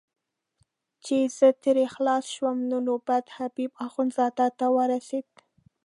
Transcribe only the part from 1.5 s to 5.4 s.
ترې خلاص شوم نو نوبت حبیب اخندزاده ته ورسېد.